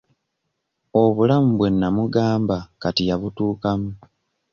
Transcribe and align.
Obulamu 1.01 1.49
bwe 1.57 1.69
nnamugamba 1.73 2.57
kati 2.81 3.03
yabutuukamu. 3.09 3.89